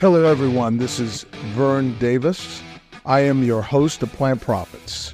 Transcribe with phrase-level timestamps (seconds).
[0.00, 0.76] Hello, everyone.
[0.76, 1.24] This is
[1.56, 2.62] Vern Davis.
[3.04, 5.12] I am your host of Plant Profits.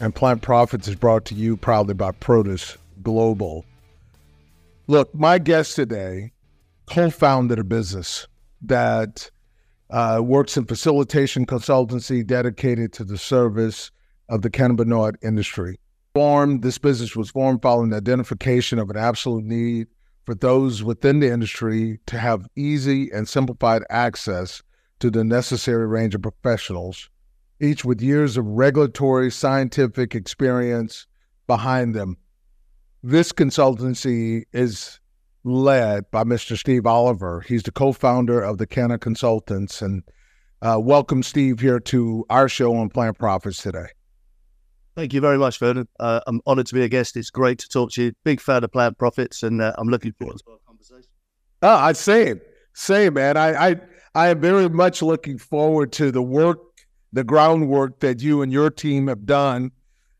[0.00, 3.66] And Plant Profits is brought to you proudly by Produce Global.
[4.86, 6.32] Look, my guest today
[6.86, 8.26] co founded a business
[8.62, 9.30] that
[9.90, 13.90] uh, works in facilitation consultancy dedicated to the service
[14.30, 15.78] of the cannabinoid industry.
[16.14, 19.88] Formed, this business was formed following the identification of an absolute need
[20.32, 24.62] for those within the industry to have easy and simplified access
[24.98, 27.10] to the necessary range of professionals,
[27.60, 31.06] each with years of regulatory scientific experience
[31.46, 32.16] behind them.
[33.02, 35.00] This consultancy is
[35.44, 36.56] led by Mr.
[36.56, 37.42] Steve Oliver.
[37.42, 39.82] He's the co founder of the Canna Consultants.
[39.82, 40.02] And
[40.62, 43.88] uh, welcome, Steve, here to our show on Plant Profits today.
[44.94, 45.88] Thank you very much, Vernon.
[45.98, 47.16] Uh, I'm honoured to be a guest.
[47.16, 48.12] It's great to talk to you.
[48.24, 51.08] Big fan of Plant Profits, and uh, I'm looking forward to our conversation.
[51.62, 52.40] Oh, I same,
[52.74, 53.36] same, man.
[53.38, 53.76] I, I,
[54.14, 56.58] I am very much looking forward to the work,
[57.12, 59.70] the groundwork that you and your team have done,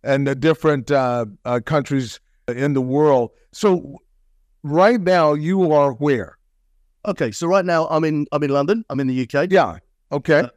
[0.05, 2.18] and the different uh, uh countries
[2.48, 3.30] in the world.
[3.52, 3.98] So,
[4.62, 6.39] right now, you are where?
[7.05, 8.84] Okay, so right now I'm in I'm in London.
[8.89, 9.48] I'm in the UK.
[9.50, 9.78] Yeah.
[10.12, 10.48] Okay.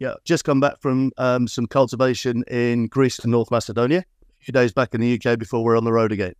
[0.00, 3.98] Yeah, just come back from um, some cultivation in Greece and North Macedonia.
[3.98, 6.32] A few days back in the UK before we're on the road again.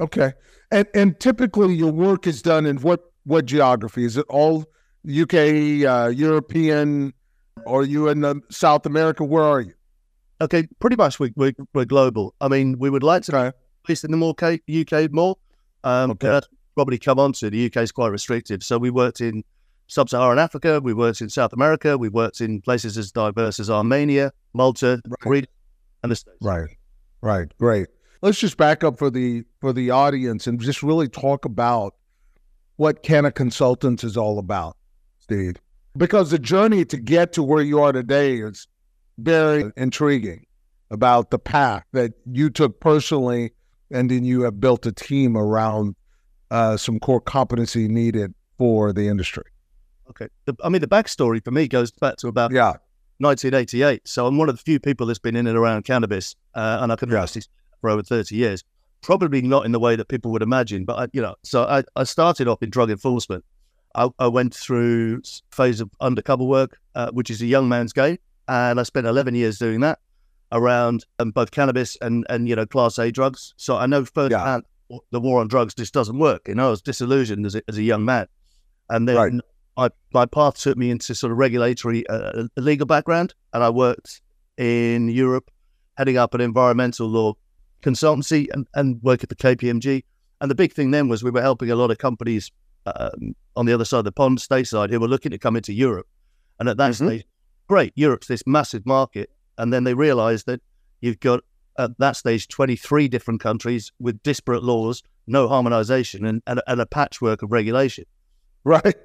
[0.00, 0.32] Okay,
[0.70, 4.04] and and typically your work is done in what what geography?
[4.04, 4.64] Is it all
[5.04, 5.34] UK,
[5.84, 7.12] uh, European,
[7.66, 9.24] or you in the South America?
[9.24, 9.74] Where are you?
[10.40, 12.34] Okay, pretty much we, we, we're global.
[12.40, 13.46] I mean, we would like to okay.
[13.48, 13.54] at
[13.88, 15.36] least in the more UK more.
[15.82, 16.40] Um, okay.
[16.74, 18.62] probably come on to the UK is quite restrictive.
[18.62, 19.42] So we worked in
[19.88, 20.80] sub-Saharan Africa.
[20.80, 21.98] We worked in South America.
[21.98, 25.46] We worked in places as diverse as Armenia, Malta, right.
[26.02, 26.36] and the States.
[26.40, 26.70] Right,
[27.20, 27.88] right, great.
[28.22, 31.94] Let's just back up for the for the audience and just really talk about
[32.76, 34.76] what Canna Consultants is all about,
[35.18, 35.56] Steve.
[35.96, 38.68] Because the journey to get to where you are today is
[39.18, 40.46] very intriguing
[40.90, 43.52] about the path that you took personally,
[43.90, 45.96] and then you have built a team around
[46.50, 49.44] uh, some core competency needed for the industry.
[50.10, 50.28] Okay.
[50.46, 52.74] The, I mean, the backstory for me goes back to about yeah.
[53.18, 54.06] 1988.
[54.06, 56.92] So I'm one of the few people that's been in and around cannabis, uh, and
[56.92, 57.36] I can yes.
[57.80, 58.64] for over 30 years.
[59.02, 61.84] Probably not in the way that people would imagine, but I, you know, so I,
[61.94, 63.44] I started off in drug enforcement.
[63.94, 68.18] I, I went through phase of undercover work, uh, which is a young man's game,
[68.48, 70.00] and I spent 11 years doing that
[70.52, 73.54] around um, both cannabis and and you know class A drugs.
[73.56, 74.98] So I know firsthand yeah.
[75.10, 76.48] the war on drugs just doesn't work.
[76.48, 78.26] You know, I was disillusioned as a, as a young man,
[78.88, 79.32] and then right
[79.78, 84.20] my, my path took me into sort of regulatory uh, legal background, and I worked
[84.56, 85.52] in Europe,
[85.96, 87.34] heading up an environmental law
[87.80, 90.02] consultancy and, and work at the KPMG.
[90.40, 92.50] And the big thing then was we were helping a lot of companies
[92.86, 95.72] um, on the other side of the pond, stateside, who were looking to come into
[95.72, 96.08] Europe.
[96.58, 97.06] And at that mm-hmm.
[97.06, 97.24] stage,
[97.68, 99.30] great, Europe's this massive market.
[99.58, 100.60] And then they realized that
[101.00, 101.44] you've got
[101.78, 106.86] at that stage 23 different countries with disparate laws, no harmonization, and, and, and a
[106.86, 108.06] patchwork of regulation.
[108.64, 108.96] Right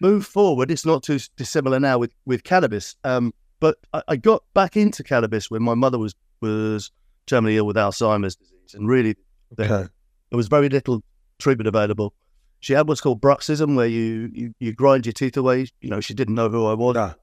[0.00, 2.96] move forward, it's not too dissimilar now with with cannabis.
[3.04, 6.90] Um, but I, I, got back into cannabis when my mother was was
[7.26, 9.10] terminally ill with Alzheimer's disease, and really
[9.52, 9.66] okay.
[9.66, 9.90] there,
[10.30, 11.02] there was very little
[11.38, 12.14] treatment available.
[12.60, 15.66] She had what's called bruxism, where you, you you grind your teeth away.
[15.80, 17.14] You know, she didn't know who I was.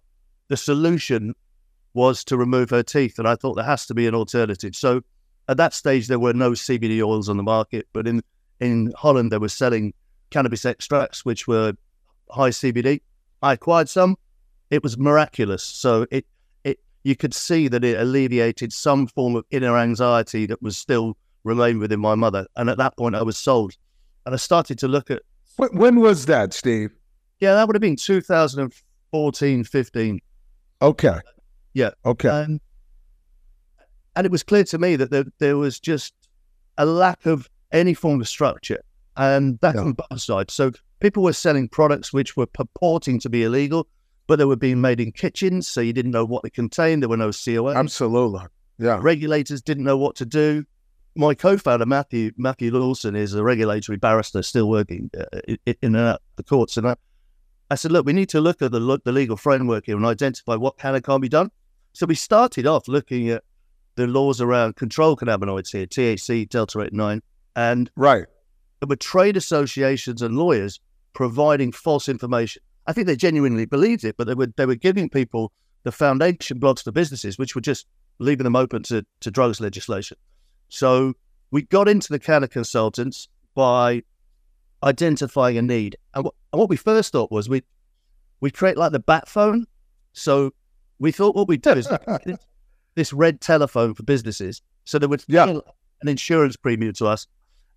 [0.48, 1.34] The solution
[1.94, 4.76] was to remove her teeth, and I thought there has to be an alternative.
[4.76, 5.02] So
[5.48, 8.22] at that stage, there were no CBD oils on the market, but in
[8.60, 9.94] in Holland, they were selling
[10.30, 11.74] cannabis extracts, which were
[12.30, 13.02] high CBD.
[13.42, 14.18] I acquired some.
[14.70, 15.64] It was miraculous.
[15.64, 16.26] So it
[16.64, 21.18] it you could see that it alleviated some form of inner anxiety that was still
[21.46, 22.48] remained within my mother.
[22.58, 23.74] And at that point, I was sold.
[24.26, 25.22] And I started to look at.
[25.58, 26.90] When was that, Steve?
[27.40, 30.20] Yeah, that would have been 2014, 15.
[30.82, 31.20] Okay.
[31.74, 31.92] Yeah.
[32.06, 32.28] Okay.
[32.28, 32.60] Um,
[34.16, 36.14] and it was clear to me that there, there was just
[36.78, 38.82] a lack of any form of structure.
[39.16, 39.82] And that's yeah.
[39.82, 40.54] on both sides.
[40.54, 43.88] So people were selling products which were purporting to be illegal,
[44.28, 47.02] but they were being made in kitchens, so you didn't know what they contained.
[47.02, 47.76] There were no COA.
[47.76, 48.42] Absolutely,
[48.80, 49.00] yeah.
[49.02, 50.66] Regulators didn't know what to do.
[51.16, 56.22] My co-founder Matthew Matthew Lawson is a regulatory barrister, still working uh, in and out
[56.36, 56.76] the courts.
[56.76, 56.96] And I,
[57.72, 60.56] I said, look, we need to look at the the legal framework here and identify
[60.56, 61.52] what can and can't be done.
[61.94, 63.44] So we started off looking at
[63.96, 67.22] the laws around control cannabinoids here, THC, delta eight nine,
[67.56, 68.26] and right.
[68.80, 70.80] There were trade associations and lawyers
[71.14, 72.62] providing false information.
[72.88, 75.52] I think they genuinely believed it, but they were they were giving people
[75.84, 77.88] the foundation blocks to businesses, which were just
[78.20, 80.18] leaving them open to, to drugs legislation.
[80.70, 81.14] So
[81.52, 84.04] we got into the Canna consultants by
[84.84, 85.96] identifying a need.
[86.14, 87.64] And what, and what we first thought was we
[88.42, 89.66] we create like the bat phone.
[90.14, 90.54] So
[91.00, 91.90] we thought what we'd do is
[92.96, 94.62] this red telephone for businesses.
[94.86, 95.60] So they would yeah.
[96.02, 97.28] an insurance premium to us.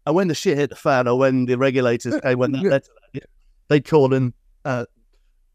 [0.09, 2.91] And when the shit hit the fan or when the regulators came, when that letter,
[3.69, 4.33] they'd call in.
[4.65, 4.87] Uh,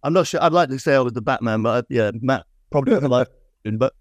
[0.04, 0.44] I'm not sure.
[0.44, 3.30] I'd like to say I was the Batman, but uh, yeah, Matt probably like,
[3.64, 3.94] but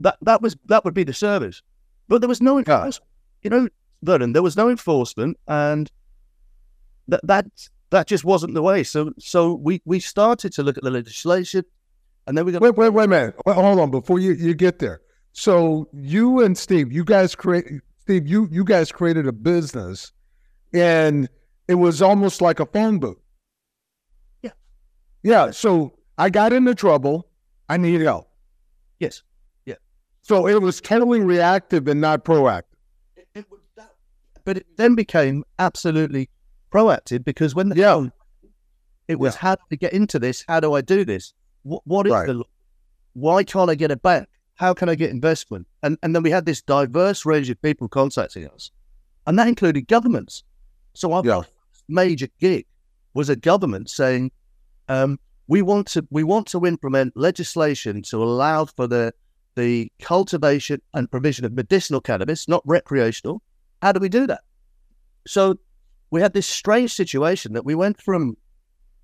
[0.00, 1.60] that that was that would be the service.
[2.08, 3.06] But there was no enforcement.
[3.42, 3.68] You know,
[4.02, 5.92] Vernon, there was no enforcement, and
[7.08, 7.46] that that
[7.90, 8.84] that just wasn't the way.
[8.84, 11.66] So so we we started to look at the legislation,
[12.26, 13.34] and then we got wait wait wait a minute.
[13.46, 15.02] Hold on before you you get there.
[15.32, 17.66] So you and Steve, you guys create
[18.02, 20.12] Steve, you you guys created a business,
[20.74, 21.28] and
[21.68, 23.16] it was almost like a phone booth.
[24.42, 24.50] Yeah.
[25.22, 25.50] Yeah.
[25.52, 27.28] So I got into trouble.
[27.68, 28.28] I need help.
[28.98, 29.22] Yes.
[29.66, 29.76] Yeah.
[30.22, 32.64] So it was totally reactive and not proactive.
[33.16, 33.46] It, it
[33.76, 33.92] that,
[34.44, 36.28] but it then became absolutely
[36.72, 37.94] proactive because when the yeah.
[37.94, 38.12] phone,
[39.06, 39.40] it was yeah.
[39.40, 40.44] how to get into this?
[40.48, 41.34] How do I do this?
[41.62, 42.26] what, what is right.
[42.26, 42.44] the
[43.14, 44.28] why can't I get a bank?
[44.62, 45.66] How can I get investment?
[45.82, 48.70] And and then we had this diverse range of people contacting us,
[49.26, 50.44] and that included governments.
[50.94, 51.42] So our yeah.
[51.88, 52.66] major gig
[53.12, 54.30] was a government saying,
[54.88, 55.18] um,
[55.48, 59.12] we want to we want to implement legislation to allow for the
[59.56, 63.42] the cultivation and provision of medicinal cannabis, not recreational.
[63.82, 64.42] How do we do that?
[65.26, 65.58] So
[66.12, 68.36] we had this strange situation that we went from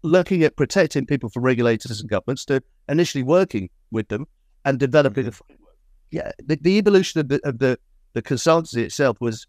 [0.02, 4.28] looking at protecting people from regulators and governments to initially working with them
[4.64, 5.28] and developing mm-hmm.
[5.28, 5.76] a framework.
[6.10, 7.78] Yeah, the, the evolution of the, of the
[8.14, 9.46] the consultancy itself was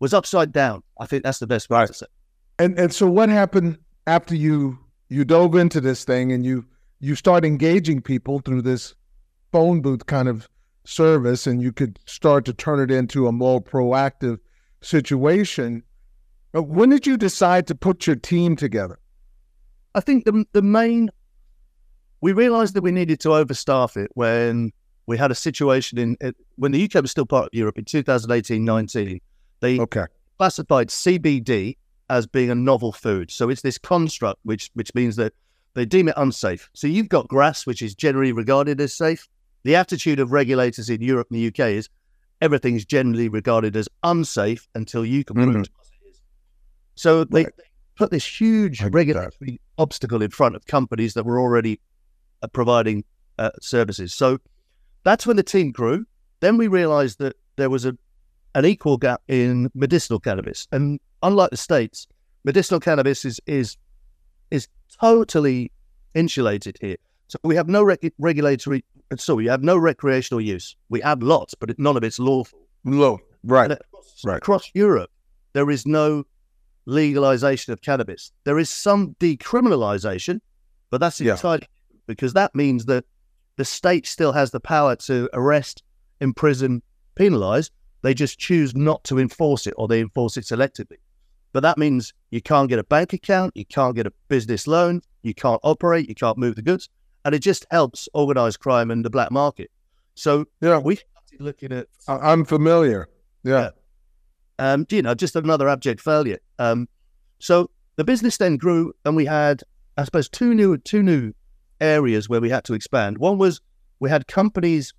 [0.00, 0.82] was upside down.
[0.98, 1.88] I think that's the best way right.
[1.88, 2.06] to say.
[2.58, 6.64] And and so what happened after you you dove into this thing and you
[7.00, 8.94] you start engaging people through this
[9.52, 10.48] phone booth kind of
[10.84, 14.38] service and you could start to turn it into a more proactive
[14.80, 15.82] situation
[16.54, 18.98] when did you decide to put your team together
[19.94, 21.08] i think the, the main
[22.22, 24.72] we realized that we needed to overstaff it when
[25.06, 26.16] we had a situation in
[26.56, 29.20] when the uk was still part of europe in 2018-19
[29.60, 30.06] they okay.
[30.38, 31.76] classified cbd
[32.12, 33.30] as being a novel food.
[33.30, 35.32] So it's this construct which which means that
[35.74, 36.68] they deem it unsafe.
[36.74, 39.26] So you've got GRAS, which is generally regarded as safe.
[39.64, 41.88] The attitude of regulators in Europe and the UK is
[42.42, 45.60] everything's generally regarded as unsafe until you can prove mm-hmm.
[45.60, 46.20] it is.
[46.96, 47.56] So they, right.
[47.56, 47.64] they,
[47.94, 51.78] put this huge regulatory obstacle in front of companies that were already
[52.48, 53.04] providing
[53.38, 54.12] uh, services.
[54.12, 54.38] So
[55.04, 56.04] that's when the team grew.
[56.40, 57.96] Then we realized that there was a
[58.54, 60.68] an equal gap in medicinal cannabis.
[60.72, 62.06] And unlike the states,
[62.44, 63.76] medicinal cannabis is is
[64.50, 64.68] is
[65.00, 65.72] totally
[66.14, 66.96] insulated here.
[67.28, 68.84] So we have no reg- regulatory.
[69.16, 70.76] So we have no recreational use.
[70.88, 72.58] We have lots, but none of it's lawful.
[72.84, 74.36] Low, right, across, right.
[74.38, 75.10] Across Europe,
[75.52, 76.24] there is no
[76.86, 78.32] legalization of cannabis.
[78.44, 80.40] There is some decriminalization,
[80.90, 81.66] but that's entirely yeah.
[82.06, 83.04] Because that means that
[83.56, 85.82] the state still has the power to arrest,
[86.20, 86.82] imprison,
[87.14, 87.70] penalize,
[88.02, 90.98] they just choose not to enforce it or they enforce it selectively.
[91.52, 95.02] But that means you can't get a bank account, you can't get a business loan,
[95.22, 96.88] you can't operate, you can't move the goods.
[97.24, 99.70] And it just helps organized crime and the black market.
[100.14, 101.86] So yeah, we started looking at.
[102.08, 103.08] I'm familiar.
[103.44, 103.70] Yeah.
[104.58, 104.72] yeah.
[104.72, 106.38] Um, you know, just another abject failure.
[106.58, 106.88] Um,
[107.38, 109.62] so the business then grew, and we had,
[109.96, 111.32] I suppose, two new two new
[111.82, 113.18] areas where we had to expand.
[113.18, 113.60] One was
[114.00, 114.94] we had companies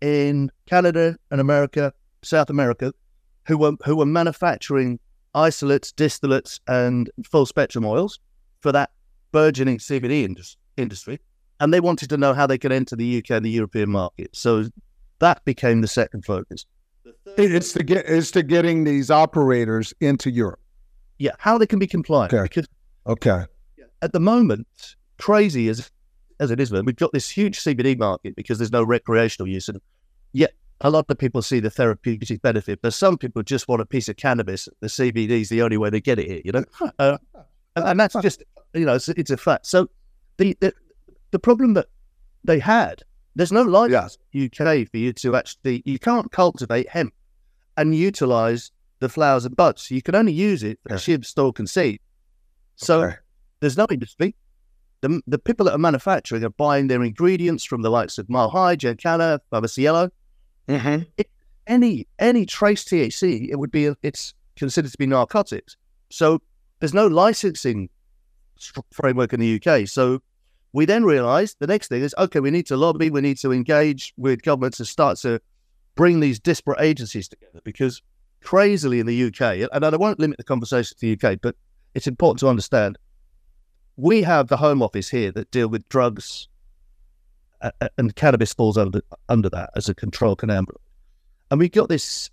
[0.00, 1.92] in Canada and America
[2.22, 2.92] South America,
[3.46, 4.98] who were who were manufacturing
[5.34, 8.18] isolates, distillates, and full spectrum oils
[8.60, 8.90] for that
[9.32, 10.36] burgeoning CBD
[10.76, 11.20] industry,
[11.60, 14.34] and they wanted to know how they could enter the UK and the European market.
[14.34, 14.66] So
[15.18, 16.64] that became the second focus.
[17.36, 20.60] It's to get it's to getting these operators into Europe.
[21.18, 22.32] Yeah, how they can be compliant.
[22.32, 22.42] Okay.
[22.42, 22.68] Because
[23.06, 23.44] okay.
[24.00, 24.68] At the moment,
[25.18, 25.90] crazy as
[26.40, 29.80] as it is, we've got this huge CBD market because there's no recreational use, and
[30.32, 33.86] yet a lot of people see the therapeutic benefit, but some people just want a
[33.86, 34.68] piece of cannabis.
[34.80, 36.64] The CBD is the only way they get it here, you know,
[36.98, 37.18] uh,
[37.76, 39.66] and, and, that's just you know it's, it's, a fact.
[39.66, 39.88] So
[40.36, 40.72] the, the
[41.30, 41.86] the problem that
[42.44, 43.02] they had,
[43.34, 44.46] there's no license yeah.
[44.46, 47.12] UK for you to actually you can't cultivate hemp
[47.76, 49.90] and utilize the flowers and buds.
[49.90, 51.18] You can only use it for yeah.
[51.22, 52.00] stalk, and seed.
[52.76, 53.16] So okay.
[53.60, 54.34] there's no industry.
[55.00, 58.50] The, the people that are manufacturing are buying their ingredients from the likes of Mile
[58.50, 60.10] High, GenCanna, Pharmacy Yellow,
[60.68, 61.02] Mm-hmm.
[61.16, 61.30] It,
[61.66, 65.76] any any trace THC, it would be it's considered to be narcotics.
[66.10, 66.40] So
[66.80, 67.88] there's no licensing
[68.92, 69.88] framework in the UK.
[69.88, 70.20] So
[70.72, 73.52] we then realised the next thing is okay, we need to lobby, we need to
[73.52, 75.40] engage with governments to start to
[75.94, 78.02] bring these disparate agencies together because
[78.42, 81.56] crazily in the UK, and I won't limit the conversation to the UK, but
[81.94, 82.98] it's important to understand
[83.98, 86.48] we have the Home Office here that deal with drugs,
[87.60, 90.76] uh, and cannabis falls under under that as a control cannabinoid.
[91.50, 92.30] And we've got this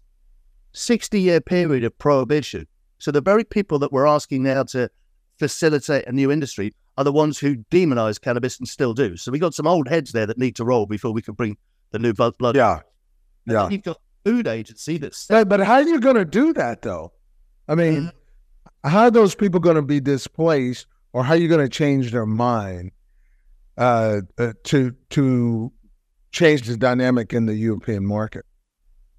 [0.72, 2.68] sixty year period of prohibition.
[3.00, 4.90] So the very people that we're asking now to
[5.38, 9.18] facilitate a new industry are the ones who demonize cannabis and still do.
[9.18, 11.58] So we got some old heads there that need to roll before we can bring
[11.92, 12.56] the new blood.
[12.56, 12.80] Yeah,
[13.48, 13.70] and yeah.
[13.70, 15.26] You've got food agency that's.
[15.28, 17.12] But, but how are you going to do that though?
[17.68, 18.12] I mean,
[18.84, 21.70] uh, how are those people going to be displaced, or how are you going to
[21.70, 22.92] change their mind
[23.78, 25.72] uh, uh, to to
[26.34, 28.46] change the dynamic in the European market?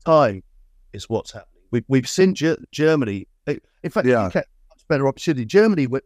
[0.04, 0.42] Time
[0.92, 1.62] is what's happening.
[1.70, 3.26] We've we've seen G- Germany.
[3.46, 4.28] In fact, yeah.
[4.34, 4.44] much
[4.88, 5.46] better opportunity.
[5.46, 6.04] Germany went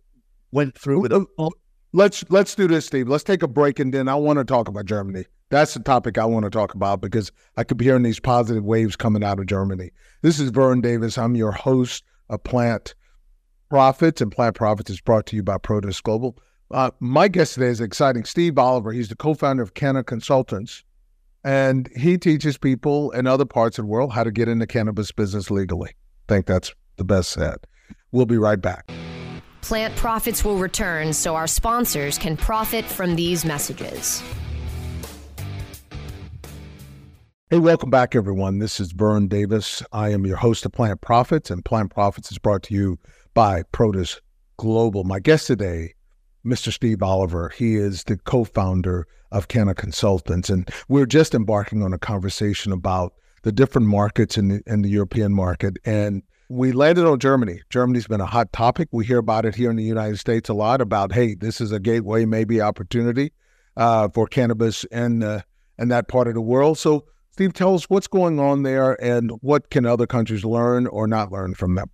[0.53, 1.13] went through with.
[1.13, 1.51] A-
[1.93, 3.09] let's let's do this, Steve.
[3.09, 5.25] Let's take a break, and then I want to talk about Germany.
[5.49, 8.63] That's the topic I want to talk about because I could be hearing these positive
[8.63, 9.91] waves coming out of Germany.
[10.23, 11.19] This is Vern Davis.
[11.19, 12.95] I'm your host of Plant
[13.71, 16.37] Profits, and Plant Profits is brought to you by Produce Global.
[16.73, 18.93] Uh, my guest today is exciting Steve Oliver.
[18.93, 20.83] He's the co founder of Canna Consultants,
[21.45, 25.13] and he teaches people in other parts of the world how to get into cannabis
[25.13, 25.91] business legally.
[26.29, 27.59] I think that's the best said.
[28.11, 28.91] We'll be right back.
[29.63, 34.21] Plant Profits will return so our sponsors can profit from these messages.
[37.53, 38.61] Hey, welcome back, everyone.
[38.61, 39.83] This is Vern Davis.
[39.91, 42.97] I am your host of Plant Profits, and Plant Profits is brought to you
[43.35, 44.21] by Produce
[44.57, 45.03] Global.
[45.03, 45.95] My guest today,
[46.47, 46.73] Mr.
[46.73, 51.93] Steve Oliver, he is the co founder of Canna Consultants, and we're just embarking on
[51.93, 55.77] a conversation about the different markets in the, in the European market.
[55.85, 57.63] And we landed on Germany.
[57.69, 58.87] Germany's been a hot topic.
[58.93, 61.73] We hear about it here in the United States a lot about, hey, this is
[61.73, 63.33] a gateway, maybe opportunity
[63.77, 65.41] uh, for cannabis in, uh,
[65.81, 66.79] in that part of the world.
[66.79, 71.07] So, Steve, tell us what's going on there and what can other countries learn or
[71.07, 71.91] not learn from them.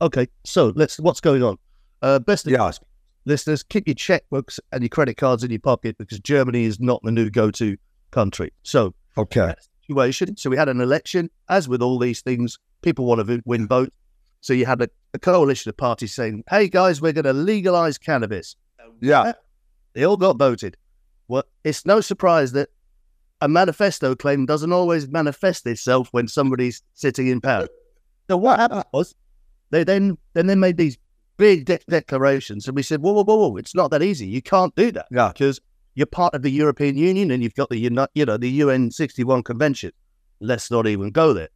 [0.00, 1.56] Okay, so let's what's going on.
[2.00, 2.54] Uh, best yeah.
[2.54, 2.80] Advice,
[3.24, 7.00] listeners, keep your checkbooks and your credit cards in your pocket because Germany is not
[7.04, 7.76] the new go-to
[8.10, 8.52] country.
[8.64, 9.54] So, okay,
[9.86, 10.36] situation.
[10.36, 13.96] So we had an election, as with all these things, people want to win votes.
[14.40, 17.98] So you had a, a coalition of parties saying, "Hey guys, we're going to legalize
[17.98, 18.56] cannabis."
[19.00, 19.32] Yeah,
[19.92, 20.76] they all got voted.
[21.28, 22.70] Well, it's no surprise that
[23.42, 27.66] a manifesto claim doesn't always manifest itself when somebody's sitting in power.
[28.30, 29.16] So what happened was
[29.70, 30.96] they then then they made these
[31.38, 34.28] big de- declarations, and we said, whoa, whoa, whoa, whoa, it's not that easy.
[34.28, 35.06] You can't do that.
[35.10, 35.60] Yeah, because
[35.96, 39.42] you're part of the European Union and you've got the you know the UN 61
[39.42, 39.90] Convention.
[40.38, 41.48] Let's not even go there.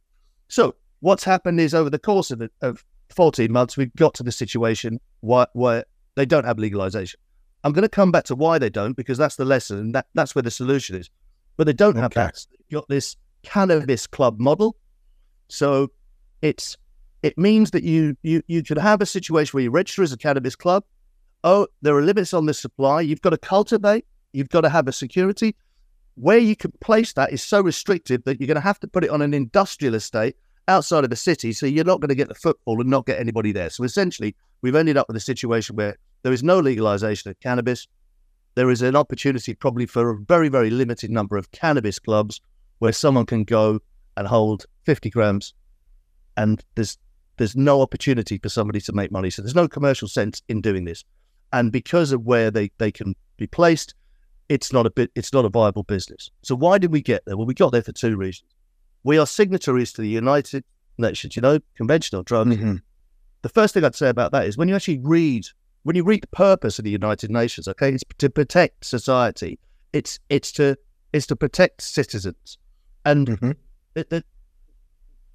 [0.49, 2.83] So what's happened is over the course of, of
[3.15, 7.19] 14 months, we've got to the situation where, where they don't have legalization.
[7.63, 10.07] I'm going to come back to why they don't because that's the lesson and that,
[10.13, 11.09] that's where the solution is
[11.57, 12.01] but they don't okay.
[12.01, 12.45] have that.
[12.51, 14.75] They've got this cannabis club model.
[15.49, 15.91] So
[16.41, 16.77] it's
[17.23, 20.17] it means that you you you can have a situation where you register as a
[20.17, 20.83] cannabis club.
[21.43, 23.01] Oh, there are limits on the supply.
[23.01, 24.05] You've got to cultivate.
[24.33, 25.55] You've got to have a security.
[26.15, 29.03] Where you can place that is so restricted that you're going to have to put
[29.03, 30.35] it on an industrial estate
[30.67, 31.53] outside of the city.
[31.53, 33.69] So you're not going to get the football and not get anybody there.
[33.69, 37.87] So essentially, we've ended up with a situation where there is no legalization of cannabis
[38.57, 42.41] there is an opportunity probably for a very, very limited number of cannabis clubs
[42.79, 43.79] where someone can go
[44.17, 45.53] and hold 50 grams
[46.37, 46.97] and there's
[47.37, 49.29] there's no opportunity for somebody to make money.
[49.29, 51.03] So there's no commercial sense in doing this.
[51.53, 53.93] And because of where they, they can be placed,
[54.49, 56.31] it's not a bit it's not a viable business.
[56.41, 57.37] So why did we get there?
[57.37, 58.49] Well, we got there for two reasons.
[59.03, 60.63] We are signatories to the United
[60.97, 62.55] Nations, you know, Convention on Drugs.
[62.55, 62.77] Mm-hmm.
[63.43, 65.45] The first thing I'd say about that is when you actually read
[65.83, 69.59] when you read the purpose of the United Nations, okay, it's to protect society.
[69.93, 70.77] It's it's to
[71.13, 72.57] it's to protect citizens,
[73.05, 73.51] and mm-hmm.
[73.93, 74.23] the, the,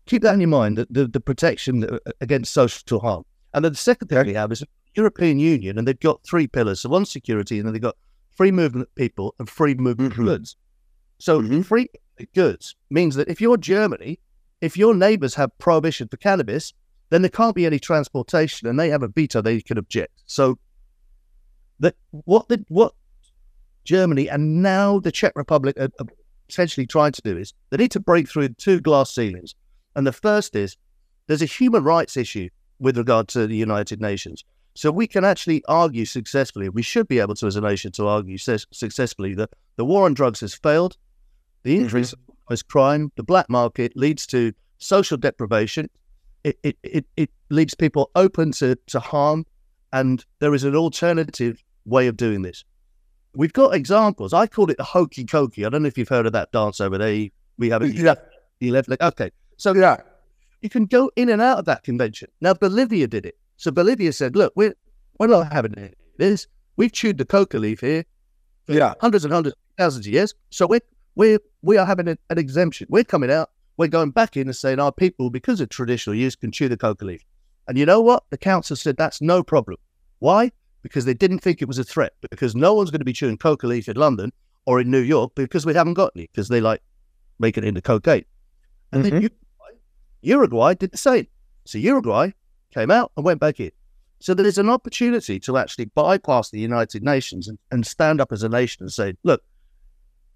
[0.06, 0.78] keep that in your mind.
[0.78, 3.25] The, the, the protection uh, against social harm.
[3.54, 6.46] And then the second thing we have is the European Union, and they've got three
[6.46, 6.80] pillars.
[6.80, 7.96] So one security, and then they've got
[8.37, 10.22] free movement of people and free movement mm-hmm.
[10.22, 10.56] of goods.
[11.18, 11.62] So mm-hmm.
[11.62, 11.88] free
[12.34, 14.18] goods means that if you're Germany,
[14.61, 16.72] if your neighbours have prohibition for cannabis,
[17.12, 20.23] then there can't be any transportation, and they have a veto they can object.
[20.26, 20.59] So
[21.81, 22.95] that what the what
[23.85, 26.07] Germany and now the Czech Republic are, are
[26.49, 29.54] essentially trying to do is they need to break through two glass ceilings.
[29.95, 30.76] And the first is
[31.26, 34.45] there's a human rights issue with regard to the United Nations.
[34.75, 38.07] So we can actually argue successfully, we should be able to as a nation to
[38.07, 40.97] argue successfully that the war on drugs has failed,
[41.62, 42.52] the increase mm-hmm.
[42.52, 45.90] of crime, the black market leads to social deprivation,
[46.44, 49.46] it, it, it, it leaves people open to, to harm,
[49.92, 52.64] and there is an alternative way of doing this.
[53.34, 54.32] We've got examples.
[54.32, 55.66] I call it the hokey cokey.
[55.66, 57.28] I don't know if you've heard of that dance over there.
[57.58, 57.94] We have it.
[57.94, 58.14] Yeah.
[58.61, 59.30] You left like okay.
[59.56, 59.99] So yeah,
[60.61, 62.28] you can go in and out of that convention.
[62.40, 63.37] Now Bolivia did it.
[63.56, 64.75] So Bolivia said, look, we're
[65.18, 66.46] we're not having this.
[66.76, 68.04] we've chewed the coca leaf here
[68.66, 68.94] for yeah.
[69.00, 70.34] hundreds and hundreds, thousands of years.
[70.50, 70.80] So we're
[71.14, 72.87] we're, we are having a, an exemption.
[72.90, 73.50] We're coming out.
[73.76, 76.76] We're going back in and saying our people, because of traditional use, can chew the
[76.76, 77.24] coca leaf.
[77.68, 78.24] And you know what?
[78.30, 79.78] The council said that's no problem.
[80.18, 80.52] Why?
[80.82, 82.12] Because they didn't think it was a threat.
[82.30, 84.32] Because no one's going to be chewing coca leaf in London
[84.66, 86.28] or in New York because we haven't got any.
[86.32, 86.82] Because they like
[87.38, 88.24] make it into cocaine.
[88.92, 89.10] And mm-hmm.
[89.10, 89.78] then Uruguay,
[90.22, 91.26] Uruguay did the same.
[91.64, 92.32] So Uruguay
[92.74, 93.70] came out and went back in.
[94.20, 98.30] So there is an opportunity to actually bypass the United Nations and, and stand up
[98.30, 99.42] as a nation and say, look,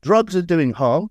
[0.03, 1.09] drugs are doing harm,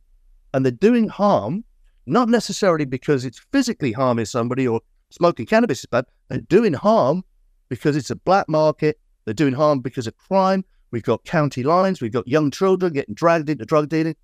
[0.53, 1.63] and they're doing harm
[2.05, 6.05] not necessarily because it's physically harming somebody or smoking cannabis is bad.
[6.29, 7.23] They're doing harm
[7.69, 8.99] because it's a black market.
[9.25, 10.63] They're doing harm because of crime.
[10.91, 12.01] We've got county lines.
[12.01, 14.15] We've got young children getting dragged into drug dealing.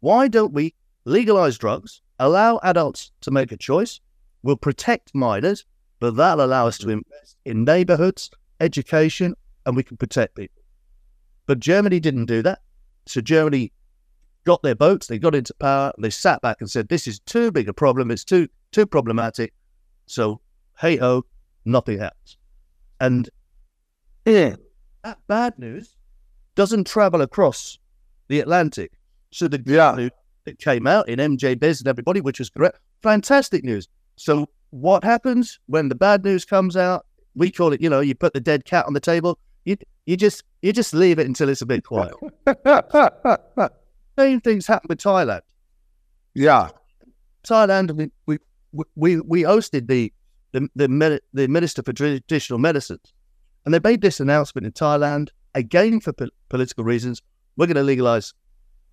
[0.00, 4.00] Why don't we legalize drugs, allow adults to make a choice?
[4.42, 5.64] We'll protect minors,
[5.98, 8.30] but that'll allow us to invest in neighborhoods,
[8.60, 10.62] education, and we can protect people.
[11.46, 12.60] But Germany didn't do that.
[13.06, 13.72] So Germany
[14.46, 17.50] got their boats, they got into power, they sat back and said, This is too
[17.50, 19.52] big a problem, it's too too problematic.
[20.06, 20.40] So
[20.78, 21.26] hey ho,
[21.66, 22.38] nothing happens.
[23.00, 23.28] And
[24.24, 24.56] yeah,
[25.04, 25.94] that bad news
[26.54, 27.78] doesn't travel across
[28.28, 28.92] the Atlantic.
[29.32, 29.94] So the yeah.
[29.94, 30.10] news
[30.44, 33.88] that came out in MJ Biz and everybody, which was correct, fantastic news.
[34.16, 37.04] So what happens when the bad news comes out?
[37.34, 39.38] We call it, you know, you put the dead cat on the table.
[39.64, 39.76] You
[40.06, 42.14] you just you just leave it until it's a bit quiet.
[44.18, 45.42] Same things happen with Thailand.
[46.34, 46.70] Yeah,
[47.46, 48.10] Thailand.
[48.26, 48.38] We
[48.72, 50.12] we we we hosted the
[50.52, 53.12] the the, the Minister for Traditional Medicines,
[53.64, 57.22] and they made this announcement in Thailand again for po- political reasons.
[57.56, 58.34] We're going to legalize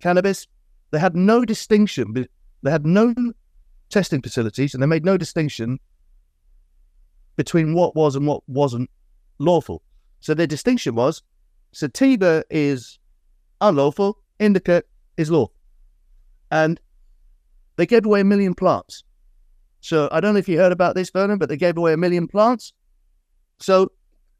[0.00, 0.46] cannabis.
[0.90, 2.26] They had no distinction.
[2.62, 3.14] They had no
[3.90, 5.78] testing facilities, and they made no distinction
[7.36, 8.88] between what was and what wasn't
[9.38, 9.82] lawful.
[10.20, 11.22] So their distinction was
[11.72, 12.98] sativa is
[13.60, 14.82] unlawful, indica
[15.16, 15.48] is law.
[16.50, 16.80] And
[17.76, 19.04] they gave away a million plants.
[19.80, 21.96] So I don't know if you heard about this, Vernon, but they gave away a
[21.96, 22.72] million plants.
[23.58, 23.92] So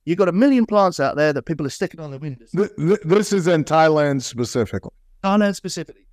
[0.05, 2.51] you've got a million plants out there that people are sticking on the windows.
[3.05, 4.93] This is in Thailand specifically.
[5.23, 6.07] Thailand specifically.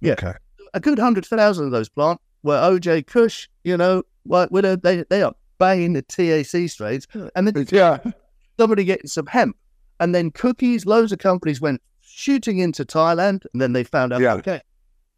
[0.00, 0.12] Yeah.
[0.14, 0.34] Okay.
[0.74, 5.22] A good hundred thousand of those plants were OG Kush, you know, what they they
[5.22, 7.98] are banging the THC strains, and then yeah,
[8.58, 9.56] somebody getting some hemp,
[10.00, 10.86] and then cookies.
[10.86, 11.80] Loads of companies went
[12.22, 14.34] shooting into Thailand, and then they found out yeah.
[14.34, 14.60] okay,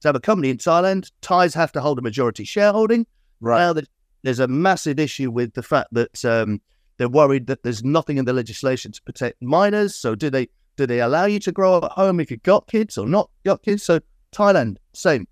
[0.01, 3.07] to have a company in Thailand, Thais have to hold a majority shareholding.
[3.41, 3.83] Right now,
[4.23, 6.61] there's a massive issue with the fact that um,
[6.97, 9.95] they're worried that there's nothing in the legislation to protect minors.
[9.95, 12.67] So do they do they allow you to grow up at home if you've got
[12.67, 13.83] kids or not got kids?
[13.83, 14.01] So
[14.33, 15.29] Thailand, same.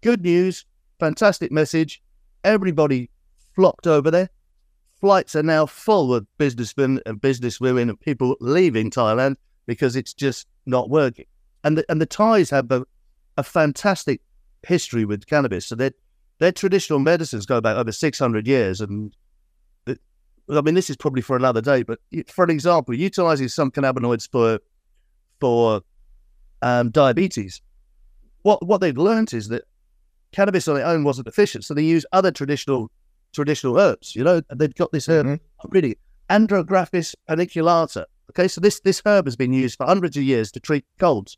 [0.00, 0.66] Good news
[1.02, 2.00] fantastic message.
[2.44, 3.10] Everybody
[3.56, 4.28] flocked over there.
[5.00, 9.34] Flights are now full of businessmen and businesswomen and people leaving Thailand
[9.66, 11.26] because it's just not working.
[11.64, 12.84] And the, and the Thais have a,
[13.36, 14.20] a fantastic
[14.66, 15.66] history with cannabis.
[15.66, 15.92] So their
[16.38, 18.80] their traditional medicines go back over 600 years.
[18.80, 19.14] And
[20.48, 24.28] I mean, this is probably for another day, but for an example, utilizing some cannabinoids
[24.30, 24.58] for
[25.40, 25.82] for
[26.62, 27.60] um, diabetes,
[28.42, 29.64] what what they've learned is that
[30.32, 32.90] cannabis on its own wasn't efficient, so they use other traditional
[33.32, 34.16] traditional herbs.
[34.16, 35.68] You know, they've got this herb, mm-hmm.
[35.68, 35.96] really
[36.28, 38.04] Andrographis paniculata.
[38.32, 41.36] Okay, so this this herb has been used for hundreds of years to treat colds.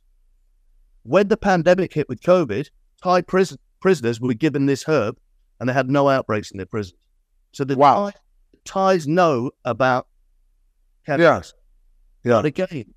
[1.02, 2.70] When the pandemic hit with COVID,
[3.02, 5.18] Thai prison, prisoners were given this herb,
[5.59, 6.98] and they had no outbreaks in their prisons.
[7.50, 8.11] So the wow.
[8.11, 8.12] Thai,
[8.64, 10.07] Thais know about
[11.04, 11.52] cannabis.
[12.22, 12.37] Yeah.
[12.37, 12.42] yeah.
[12.42, 12.94] But again,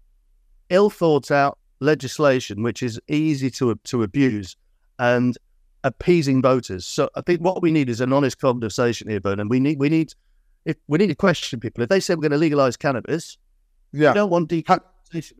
[0.69, 4.55] ill thought out legislation, which is easy to to abuse,
[4.99, 5.35] and
[5.83, 6.85] appeasing voters.
[6.85, 9.49] So I think what we need is an honest conversation here, Bernard.
[9.49, 10.13] We need we need
[10.65, 11.81] if we need to question people.
[11.81, 13.39] If they say we're going to legalize cannabis,
[13.97, 15.33] yeah, we don't want decriminalization.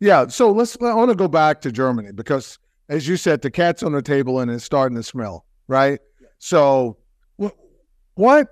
[0.00, 0.76] Yeah, so let's.
[0.80, 4.02] I want to go back to Germany because, as you said, the cat's on the
[4.02, 5.44] table and it's starting to smell.
[5.66, 5.98] Right.
[6.20, 6.28] Yeah.
[6.38, 6.98] So,
[7.36, 7.56] what
[8.14, 8.48] what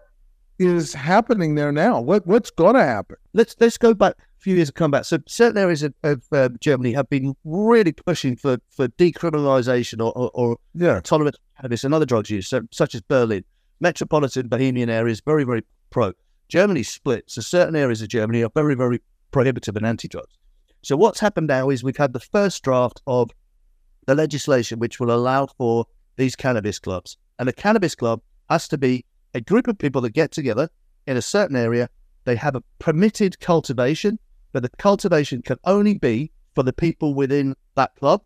[0.58, 2.00] is happening there now?
[2.00, 3.16] What what's going to happen?
[3.32, 5.04] Let's let's go back a few years come back.
[5.04, 10.12] So certain areas of, of uh, Germany have been really pushing for, for decriminalisation or,
[10.16, 11.00] or, or yeah.
[11.00, 13.44] tolerance of cannabis and other drugs use, so, such as Berlin.
[13.80, 16.12] Metropolitan Bohemian areas very, very pro.
[16.48, 17.24] Germany's split.
[17.30, 20.36] So certain areas of Germany are very, very prohibitive and anti-drugs.
[20.82, 23.30] So what's happened now is we've had the first draft of
[24.06, 27.16] the legislation which will allow for these cannabis clubs.
[27.38, 29.04] And a cannabis club has to be
[29.34, 30.68] a group of people that get together
[31.06, 31.88] in a certain area.
[32.24, 34.18] They have a permitted cultivation
[34.56, 38.22] but the cultivation can only be for the people within that club,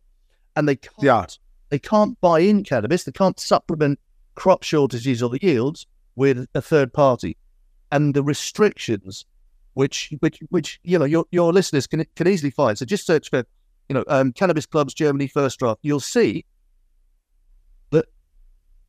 [0.54, 1.26] and they can't yeah.
[1.70, 3.02] they can't buy in cannabis.
[3.02, 3.98] They can't supplement
[4.36, 7.36] crop shortages or the yields with a third party,
[7.92, 9.24] and the restrictions
[9.74, 12.76] which which which you know your your listeners can can easily find.
[12.76, 13.44] So just search for
[13.88, 15.80] you know um, cannabis clubs Germany first draft.
[15.82, 16.44] You'll see
[17.90, 18.06] that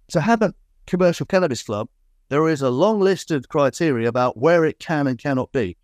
[0.10, 0.54] to have a
[0.88, 1.88] commercial cannabis club,
[2.30, 5.78] there is a long list of criteria about where it can and cannot be.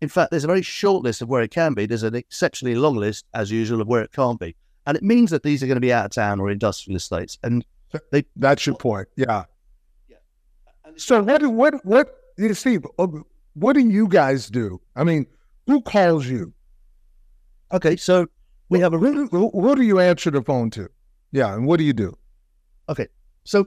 [0.00, 1.84] In fact, there's a very short list of where it can be.
[1.86, 4.56] There's an exceptionally long list, as usual, of where it can't be.
[4.86, 7.38] And it means that these are going to be out of town or industrial estates.
[7.42, 7.66] And
[8.10, 9.08] they, that's your point.
[9.16, 9.44] Yeah.
[10.08, 10.16] yeah.
[10.96, 11.42] So what?
[11.42, 12.84] what, what, what, Steve,
[13.54, 14.80] what do you guys do?
[14.96, 15.26] I mean,
[15.66, 16.52] who calls you?
[17.72, 17.96] Okay.
[17.96, 18.26] So
[18.68, 20.88] we have a, who, who do you answer the phone to?
[21.32, 21.54] Yeah.
[21.54, 22.16] And what do you do?
[22.88, 23.06] Okay.
[23.44, 23.66] So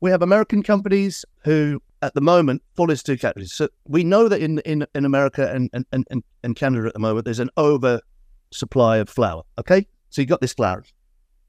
[0.00, 3.52] we have American companies who at the moment fall into two categories.
[3.52, 7.00] So we know that in in, in America and, and, and, and Canada at the
[7.00, 8.00] moment, there's an over
[8.52, 9.42] supply of flower.
[9.58, 10.84] Okay, so you got this flower.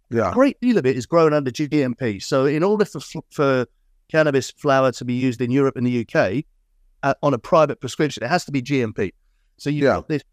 [0.10, 2.22] Yeah, a great deal of it is grown under GMP.
[2.22, 3.66] So in order for for
[4.10, 6.46] cannabis flower to be used in Europe and the UK
[7.04, 9.12] uh, on a private prescription, it has to be GMP.
[9.58, 9.96] So you've yeah.
[9.96, 10.24] got this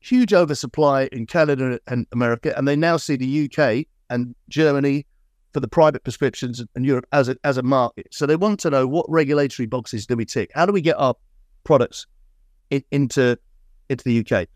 [0.00, 5.06] huge oversupply in Canada and America, and they now see the UK and Germany
[5.54, 8.08] for the private prescriptions and Europe as a, as a market.
[8.10, 10.50] So they want to know what regulatory boxes do we tick?
[10.54, 11.14] How do we get our
[11.62, 12.06] products
[12.70, 13.38] in, into
[13.88, 14.48] into the UK?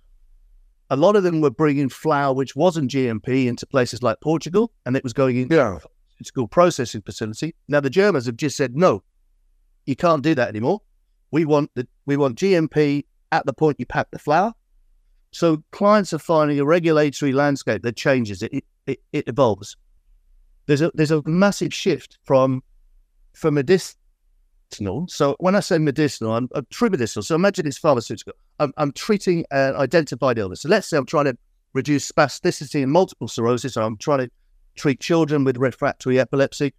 [0.91, 4.97] A lot of them were bringing flower which wasn't GMP into places like Portugal, and
[4.97, 5.79] it was going into yeah.
[6.21, 7.55] a school processing facility.
[7.69, 9.03] Now the Germans have just said no,
[9.87, 10.83] you can't do that anymore.
[11.31, 14.53] We want the we want GMP at the point you pack the flower.
[15.31, 18.43] So clients are finding a regulatory landscape that changes.
[18.43, 19.77] It it, it evolves
[20.69, 22.63] there's a there's a massive shift from
[23.33, 23.97] from medicinal.
[25.09, 27.23] So when I say medicinal, I'm, I'm true medicinal.
[27.23, 28.35] So imagine it's pharmaceutical.
[28.61, 30.61] I'm, I'm treating an identified illness.
[30.61, 31.39] So let's say I'm trying to
[31.73, 34.31] reduce spasticity and multiple sclerosis, or I'm trying to
[34.77, 36.75] treat children with refractory epilepsy.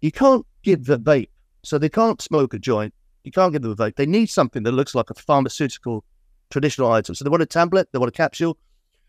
[0.00, 1.28] You can't give the vape,
[1.62, 2.94] so they can't smoke a joint.
[3.24, 3.96] You can't give them a vape.
[3.96, 6.04] They need something that looks like a pharmaceutical
[6.50, 7.14] traditional item.
[7.14, 8.58] So they want a tablet, they want a capsule,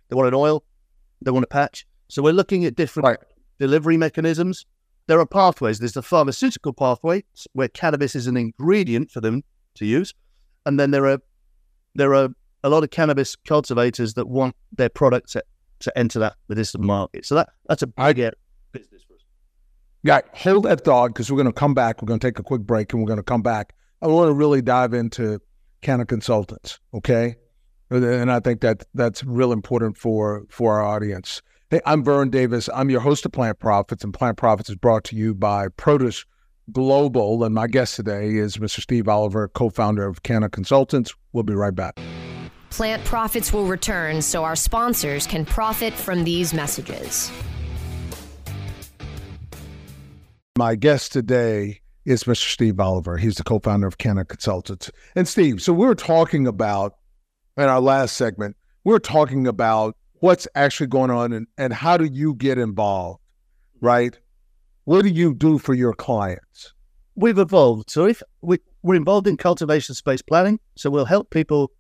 [0.09, 0.63] they want an oil,
[1.21, 1.85] they want a patch.
[2.07, 3.17] So we're looking at different right
[3.59, 4.65] delivery mechanisms.
[5.07, 5.79] There are pathways.
[5.79, 9.43] There's the pharmaceutical pathway where cannabis is an ingredient for them
[9.75, 10.13] to use,
[10.65, 11.19] and then there are
[11.95, 12.29] there are
[12.63, 15.43] a lot of cannabis cultivators that want their product to,
[15.79, 17.25] to enter that medicinal market.
[17.25, 18.17] So that that's a big
[18.71, 19.21] business for us.
[20.03, 22.01] Yeah, hold that thought because we're going to come back.
[22.01, 23.73] We're going to take a quick break and we're going to come back.
[24.03, 25.39] I want to really dive into
[25.83, 27.35] Canna Consultants, okay?
[27.91, 31.41] And I think that that's real important for for our audience.
[31.69, 32.67] Hey, I'm Vern Davis.
[32.73, 36.25] I'm your host of Plant Profits, and Plant Profits is brought to you by Produce
[36.71, 37.43] Global.
[37.43, 38.81] And my guest today is Mr.
[38.81, 41.13] Steve Oliver, co founder of Canna Consultants.
[41.31, 41.99] We'll be right back.
[42.71, 47.29] Plant Profits will return so our sponsors can profit from these messages.
[50.57, 52.51] My guest today is Mr.
[52.51, 53.17] Steve Oliver.
[53.17, 54.91] He's the co founder of Canna Consultants.
[55.15, 56.95] And Steve, so we were talking about
[57.57, 61.97] in our last segment, we we're talking about what's actually going on and, and how
[61.97, 63.19] do you get involved,
[63.81, 64.17] right?
[64.85, 66.73] What do you do for your clients?
[67.15, 67.89] We've evolved.
[67.89, 71.71] So if we, we're involved in cultivation space planning, so we'll help people.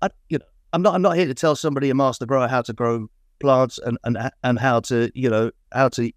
[0.00, 2.62] I, you know, I'm not I'm not here to tell somebody a master grower how
[2.62, 3.08] to grow
[3.40, 6.10] plants and and and how to you know how to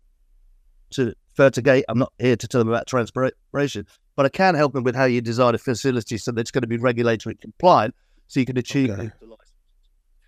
[0.92, 1.86] to fertigate.
[1.90, 5.06] I'm not here to tell them about transpiration, but I can help them with how
[5.06, 7.96] you design a facility so that it's going to be regulatory compliant,
[8.28, 9.12] so you can achieve okay.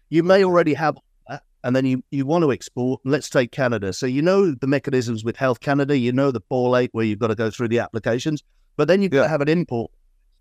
[0.09, 3.01] You may already have that, and then you, you want to export.
[3.03, 3.91] Let's take Canada.
[3.91, 7.19] So you know the mechanisms with Health Canada, you know the ball eight where you've
[7.19, 8.43] got to go through the applications,
[8.77, 9.91] but then you've got to have an import.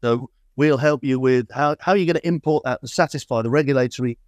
[0.02, 3.42] So we'll help you with how, how you're you going to import that and satisfy
[3.42, 4.18] the regulatory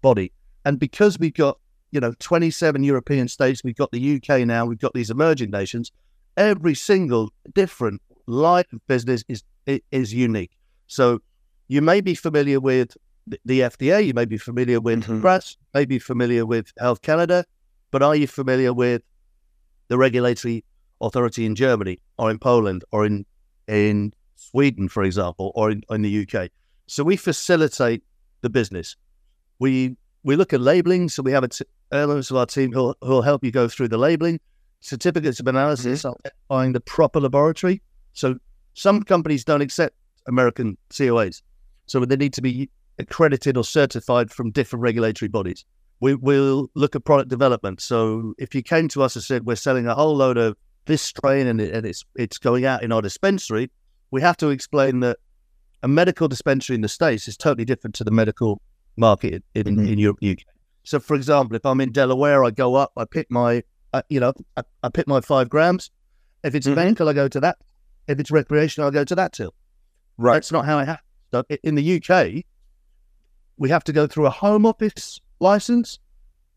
[0.00, 0.32] body.
[0.64, 1.58] And because we've got,
[1.90, 5.90] you know, 27 European states, we've got the UK now, we've got these emerging nations,
[6.36, 10.56] every single different line of business is is unique.
[10.86, 11.20] So
[11.68, 12.96] you may be familiar with
[13.44, 15.54] the FDA, you may be familiar with mm-hmm.
[15.74, 17.44] May be familiar with Health Canada,
[17.90, 19.02] but are you familiar with
[19.88, 20.64] the regulatory
[21.00, 23.26] authority in Germany or in Poland or in
[23.66, 26.50] in Sweden, for example, or in, in the UK?
[26.86, 28.02] So we facilitate
[28.40, 28.96] the business.
[29.58, 33.22] We we look at labeling, so we have t- elements of our team who will
[33.22, 34.40] help you go through the labeling,
[34.80, 36.26] certificates of analysis, mm-hmm.
[36.26, 37.82] identifying the proper laboratory.
[38.12, 38.36] So
[38.74, 39.94] some companies don't accept
[40.26, 41.42] American COAs,
[41.86, 45.64] so they need to be accredited or certified from different regulatory bodies.
[46.00, 47.80] We will look at product development.
[47.80, 51.02] So if you came to us and said we're selling a whole load of this
[51.02, 53.70] strain and, it, and it's it's going out in our dispensary,
[54.10, 55.18] we have to explain that
[55.82, 58.60] a medical dispensary in the states is totally different to the medical
[58.96, 59.86] market in, mm-hmm.
[59.86, 60.38] in Europe, UK.
[60.88, 64.20] So, for example, if I'm in Delaware, I go up, I pick my, uh, you
[64.20, 65.90] know, I, I, pick my five grams.
[66.42, 66.76] If it's mm-hmm.
[66.76, 67.58] medical, I go to that.
[68.06, 69.52] If it's recreational, I go to that till.
[70.16, 70.32] Right.
[70.32, 71.04] That's not how it happens.
[71.30, 72.42] So in the UK,
[73.58, 75.98] we have to go through a Home Office license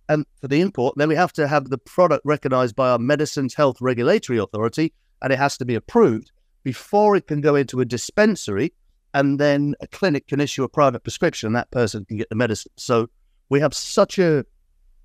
[0.07, 3.53] and for the import, then we have to have the product recognized by our Medicines
[3.55, 6.31] Health Regulatory Authority, and it has to be approved
[6.63, 8.71] before it can go into a dispensary,
[9.13, 12.35] and then a clinic can issue a private prescription, and that person can get the
[12.35, 12.71] medicine.
[12.77, 13.09] So
[13.51, 14.43] we have such a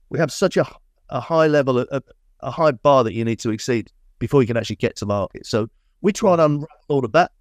[0.09, 0.65] we have such a,
[1.11, 2.01] a high level, a,
[2.41, 5.45] a high bar that you need to exceed before you can actually get to market.
[5.47, 5.69] So
[6.01, 7.33] we try and unwrap all of that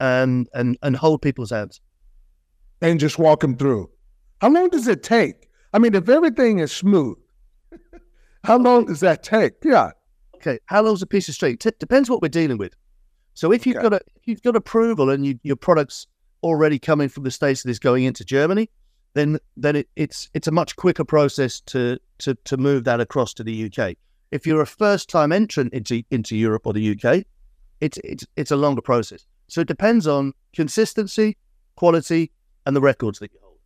[0.00, 1.80] and and and hold people's hands
[2.80, 3.90] and just walk them through.
[4.40, 5.50] How long does it take?
[5.74, 7.18] I mean, if everything is smooth,
[8.44, 9.52] how long does that take?
[9.62, 9.90] Yeah.
[10.36, 10.58] Okay.
[10.66, 11.58] How long's a piece of string?
[11.58, 12.74] T- depends what we're dealing with.
[13.34, 13.90] So if you've okay.
[13.90, 16.06] got a, if you've got approval and you, your product's
[16.42, 18.70] already coming from the states that is going into Germany,
[19.16, 23.34] then then it, it's it's a much quicker process to to to move that across
[23.34, 23.94] to the UK.
[24.30, 27.24] If you're a first time entrant into into Europe or the UK,
[27.80, 29.26] it's it's it's a longer process.
[29.48, 31.36] So it depends on consistency,
[31.76, 32.32] quality,
[32.66, 33.58] and the records that you hold.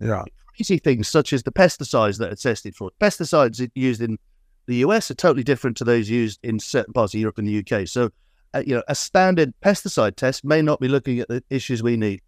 [0.00, 0.24] Yeah
[0.58, 2.90] crazy things such as the pesticides that are tested for.
[3.00, 4.18] Pesticides used in
[4.66, 7.64] the US are totally different to those used in certain parts of Europe and the
[7.64, 7.86] UK.
[7.86, 8.10] So,
[8.54, 11.96] uh, you know, a standard pesticide test may not be looking at the issues we
[11.96, 12.20] need.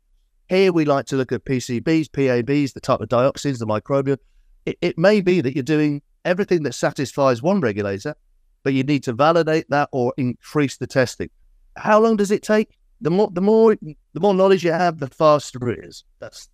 [0.50, 4.18] Here, we like to look at PCBs, PABs, the type of dioxins, the microbial.
[4.66, 8.16] It, it may be that you're doing everything that satisfies one regulator,
[8.64, 11.30] but you need to validate that or increase the testing.
[11.76, 12.76] How long does it take?
[13.00, 16.02] The more, the more, the more knowledge you have, the faster it is.
[16.18, 16.48] That's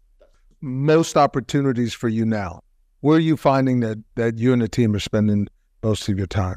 [0.60, 2.60] most opportunities for you now?
[3.00, 5.48] Where are you finding that that you and the team are spending
[5.82, 6.56] most of your time?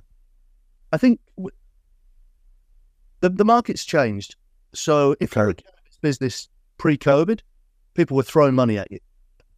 [0.91, 1.55] I think w-
[3.21, 4.35] the the market's changed.
[4.73, 5.41] So if okay.
[5.41, 5.55] you're a
[6.01, 6.49] business
[6.79, 7.41] pre-COVID,
[7.93, 8.97] people were throwing money at you.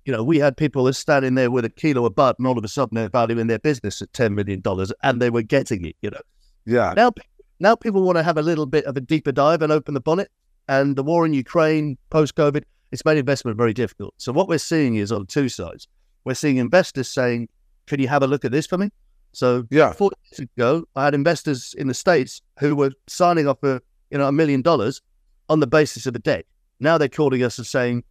[0.06, 2.58] You know, we had people that standing there with a kilo of butt, and all
[2.58, 5.86] of a sudden they're valuing their business at ten million dollars, and they were getting
[5.86, 5.96] it.
[6.02, 6.22] You know,
[6.66, 6.94] yeah.
[6.96, 7.12] Now,
[7.60, 10.02] now people want to have a little bit of a deeper dive and open the
[10.02, 10.30] bonnet.
[10.68, 14.14] And the war in Ukraine, post-COVID, it's made investment very difficult.
[14.18, 15.88] So what we're seeing is on two sides.
[16.24, 17.50] We're seeing investors saying,
[17.88, 18.90] "Can you have a look at this for me?"
[19.34, 23.62] So yeah, four years ago, I had investors in the states who were signing off
[23.64, 25.02] a you know a million dollars
[25.50, 26.46] on the basis of a deck.
[26.82, 28.04] Now they're calling us and saying,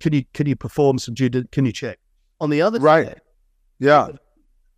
[0.00, 1.44] "Can you can you perform some due?
[1.52, 1.98] Can you check?"
[2.40, 3.20] On the other right, side,
[3.78, 4.08] yeah,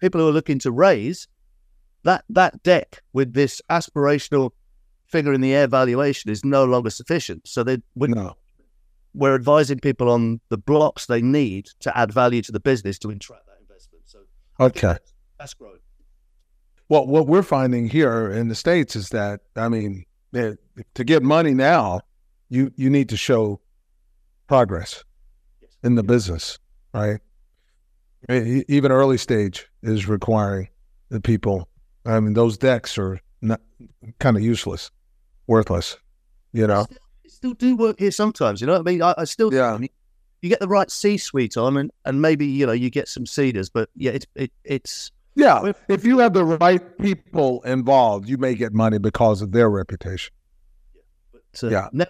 [0.00, 1.28] people who are looking to raise
[2.02, 4.50] that that deck with this aspirational
[5.06, 7.46] figure in the air valuation is no longer sufficient.
[7.46, 8.37] So they would no
[9.14, 13.11] we're advising people on the blocks they need to add value to the business to
[13.11, 14.04] attract that investment.
[14.06, 14.20] So
[14.59, 14.96] okay,
[15.38, 15.78] that's growing.
[16.88, 21.54] Well, what we're finding here in the states is that I mean, to get money
[21.54, 22.00] now,
[22.50, 23.60] you you need to show
[24.46, 25.02] progress
[25.82, 26.58] in the business,
[26.92, 27.20] right?
[28.28, 30.68] Even early stage is requiring
[31.08, 31.68] the people.
[32.04, 33.60] I mean, those decks are not
[34.18, 34.90] kind of useless,
[35.46, 35.96] worthless,
[36.52, 36.86] you know
[37.40, 38.60] still do work here sometimes.
[38.60, 39.02] You know what I mean?
[39.02, 39.78] I, I still yeah.
[40.42, 43.26] You get the right C suite on, and, and maybe you know you get some
[43.26, 45.72] cedars, but yeah, it's it, it's yeah.
[45.88, 50.32] If you have the right people involved, you may get money because of their reputation.
[51.32, 51.88] But, uh, yeah.
[51.92, 52.06] Now,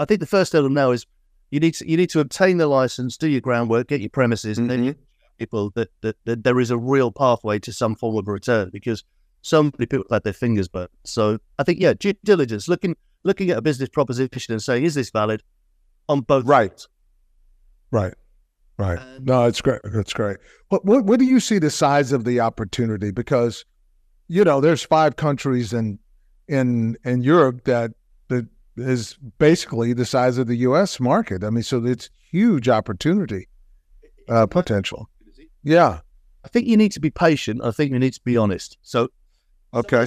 [0.00, 1.06] I think the first element now is
[1.50, 4.58] you need to you need to obtain the license, do your groundwork, get your premises,
[4.58, 4.70] mm-hmm.
[4.70, 5.02] and then mm-hmm.
[5.38, 9.04] people that, that, that there is a real pathway to some form of return because
[9.42, 10.90] so many people have had their fingers burnt.
[11.04, 14.94] So I think yeah, due diligence, looking looking at a business proposition and saying, is
[14.94, 15.42] this valid
[16.08, 16.70] on both right.
[16.70, 16.88] Sides?
[17.90, 18.14] Right.
[18.78, 18.98] Right.
[19.20, 19.80] No, it's great.
[19.84, 20.38] That's great.
[20.70, 23.10] What, what what do you see the size of the opportunity?
[23.10, 23.66] Because,
[24.28, 25.98] you know, there's five countries in
[26.48, 27.90] in in Europe that
[28.76, 31.00] is basically the size of the U.S.
[31.00, 31.44] market.
[31.44, 33.48] I mean, so it's huge opportunity
[34.28, 35.08] uh, potential.
[35.62, 36.00] Yeah.
[36.44, 37.60] I think you need to be patient.
[37.62, 38.78] I think you need to be honest.
[38.82, 39.08] So,
[39.74, 40.06] okay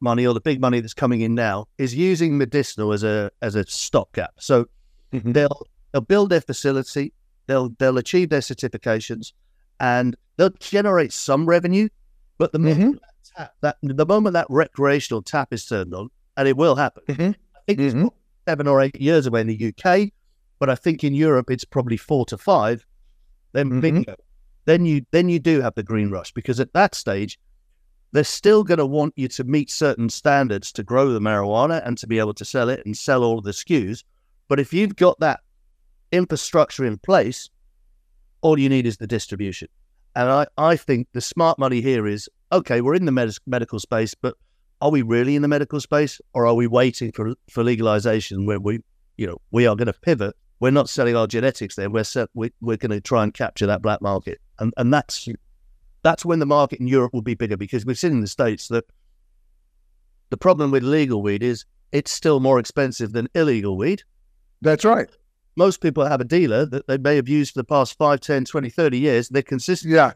[0.00, 3.54] money or the big money that's coming in now is using medicinal as a as
[3.54, 4.32] a stopgap.
[4.38, 4.66] So
[5.12, 5.32] mm-hmm.
[5.32, 7.12] they'll they'll build their facility,
[7.46, 9.32] they'll they'll achieve their certifications,
[9.78, 11.88] and they'll generate some revenue.
[12.38, 12.80] But the mm-hmm.
[12.80, 16.76] moment that, tap, that the moment that recreational tap is turned on, and it will
[16.76, 17.32] happen, mm-hmm.
[17.60, 18.08] I think it's mm-hmm.
[18.48, 20.10] seven or eight years away in the UK,
[20.58, 22.86] but I think in Europe it's probably four to five.
[23.52, 23.80] Then mm-hmm.
[23.80, 24.16] bingo,
[24.64, 27.38] then you then you do have the green rush because at that stage
[28.12, 31.96] they're still going to want you to meet certain standards to grow the marijuana and
[31.98, 34.02] to be able to sell it and sell all of the SKUs.
[34.48, 35.40] But if you've got that
[36.10, 37.50] infrastructure in place,
[38.40, 39.68] all you need is the distribution.
[40.16, 43.78] And I, I think the smart money here is okay, we're in the med- medical
[43.78, 44.34] space, but
[44.80, 48.60] are we really in the medical space or are we waiting for, for legalization where
[48.60, 48.80] we,
[49.16, 50.34] you know, we are going to pivot?
[50.58, 51.90] We're not selling our genetics there.
[51.90, 54.40] We're, set, we, we're going to try and capture that black market.
[54.58, 55.28] And, and that's
[56.02, 58.68] that's when the market in Europe will be bigger because we've seen in the States
[58.68, 58.84] that
[60.30, 64.02] the problem with legal weed is it's still more expensive than illegal weed.
[64.62, 65.08] That's right.
[65.56, 68.44] most people have a dealer that they may have used for the past 5, 10,
[68.44, 69.28] 20, 30 years.
[69.28, 69.92] They're consistent.
[69.92, 70.12] Yeah.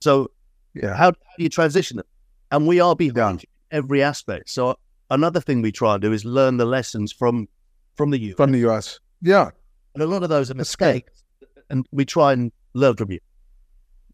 [0.00, 0.30] So
[0.74, 0.94] yeah.
[0.94, 2.06] how, how do you transition them?
[2.50, 3.50] And we are behind yeah.
[3.70, 4.50] Every aspect.
[4.50, 4.78] So
[5.10, 7.48] another thing we try and do is learn the lessons from
[7.96, 8.36] from the US.
[8.36, 9.00] From the US.
[9.22, 9.50] Yeah.
[9.94, 11.24] And a lot of those are mistakes.
[11.70, 13.18] And we try and learn from you.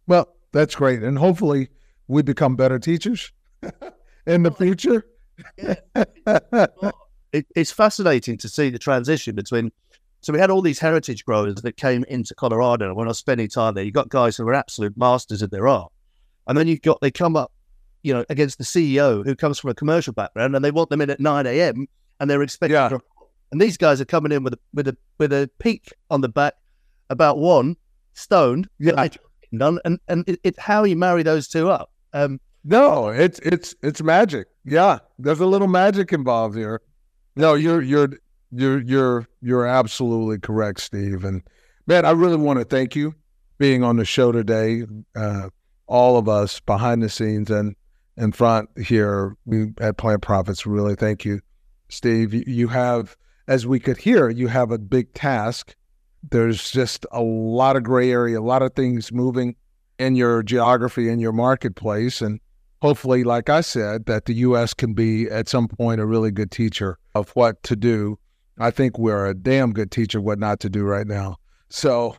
[0.06, 1.02] Well, that's great.
[1.02, 1.68] And hopefully
[2.08, 3.32] we become better teachers
[4.26, 5.04] in the future.
[7.32, 9.70] it, it's fascinating to see the transition between.
[10.20, 12.94] So we had all these heritage growers that came into Colorado.
[12.94, 15.68] When I was spending time there, you got guys who were absolute masters of their
[15.68, 15.92] art,
[16.46, 17.52] and then you've got they come up,
[18.04, 21.00] you know, against the CEO who comes from a commercial background, and they want them
[21.00, 21.88] in at nine a.m.
[22.20, 22.74] and they're expecting.
[22.74, 22.98] Yeah.
[23.50, 26.28] And these guys are coming in with a with a with a peak on the
[26.28, 26.54] back,
[27.10, 27.76] about one
[28.12, 28.68] stoned.
[28.78, 29.08] Yeah.
[29.56, 31.92] Done, and and it, it, how you marry those two up.
[32.12, 34.48] Um, no, it's it's it's magic.
[34.64, 36.82] Yeah, there's a little magic involved here.
[37.36, 38.08] No, you're you're
[38.50, 41.24] you're you're you're absolutely correct, Steve.
[41.24, 41.42] And
[41.86, 43.14] man, I really want to thank you
[43.58, 44.82] being on the show today.
[45.14, 45.50] Uh,
[45.86, 47.76] all of us behind the scenes and
[48.16, 51.40] in front here, we at Plant Profits really thank you,
[51.88, 52.32] Steve.
[52.34, 53.16] You, have,
[53.48, 55.74] as we could hear, you have a big task.
[56.30, 59.56] There's just a lot of gray area, a lot of things moving
[59.98, 62.40] in your geography in your marketplace, and
[62.82, 64.74] hopefully, like I said, that the U.S.
[64.74, 68.18] can be at some point a really good teacher of what to do.
[68.58, 71.36] I think we're a damn good teacher what not to do right now.
[71.68, 72.16] So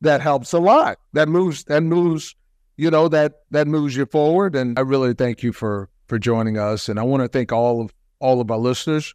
[0.00, 0.98] that helps a lot.
[1.12, 2.34] That moves that moves,
[2.80, 4.56] you know, that that moves you forward.
[4.56, 6.88] And I really thank you for for joining us.
[6.88, 9.14] And I want to thank all of all of our listeners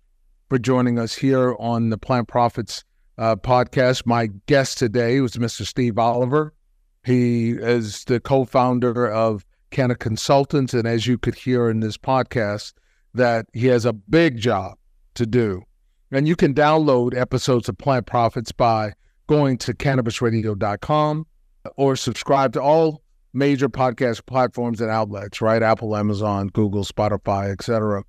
[0.50, 2.84] for joining us here on the Plant Profits
[3.18, 4.06] uh, podcast.
[4.06, 5.66] My guest today was Mr.
[5.66, 6.54] Steve Oliver.
[7.04, 10.76] He is the co-founder of Canna Consultants.
[10.76, 12.74] And as you could hear in this podcast,
[13.16, 14.78] that he has a big job
[15.16, 15.64] to do.
[16.12, 18.94] And you can download episodes of Plant Profits by
[19.26, 21.26] going to cannabisradio.com
[21.78, 23.02] or subscribe to all
[23.36, 25.62] major podcast platforms and outlets, right?
[25.62, 28.04] Apple, Amazon, Google, Spotify, etc.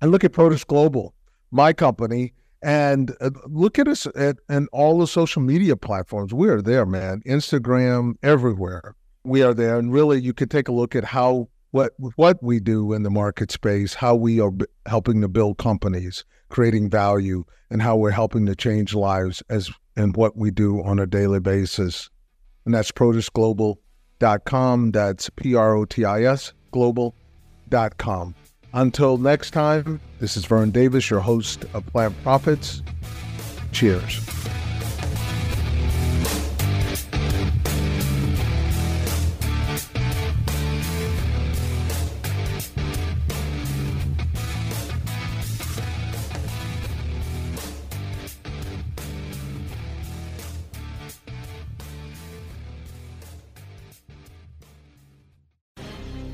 [0.00, 1.14] And look at Protis Global,
[1.50, 6.34] my company, and uh, look at us at and all the social media platforms.
[6.34, 7.22] We are there, man.
[7.26, 11.92] Instagram, everywhere we are there, and really, you could take a look at how what
[12.16, 16.24] what we do in the market space, how we are b- helping to build companies,
[16.48, 20.98] creating value, and how we're helping to change lives as and what we do on
[20.98, 22.10] a daily basis.
[22.64, 22.90] And that's
[24.22, 24.92] protisglobal.com.
[24.92, 28.34] That's P R O T I S global.com.
[28.74, 32.82] Until next time, this is Vern Davis, your host of Plant Profits.
[33.72, 34.26] Cheers.